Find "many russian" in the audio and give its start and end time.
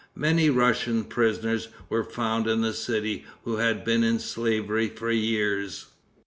0.15-1.03